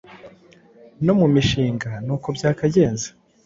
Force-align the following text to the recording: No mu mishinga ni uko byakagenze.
No 1.05 1.13
mu 1.19 1.27
mishinga 1.33 1.91
ni 2.05 2.11
uko 2.15 2.27
byakagenze. 2.35 3.07